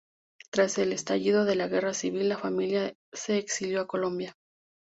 Tras 0.49 0.79
el 0.79 0.93
estallido 0.93 1.45
de 1.45 1.53
la 1.53 1.67
Guerra 1.67 1.93
Civil, 1.93 2.27
la 2.29 2.39
familia 2.39 2.95
se 3.13 3.37
exilió 3.37 3.81
a 3.81 3.87
Colombia. 3.87 4.33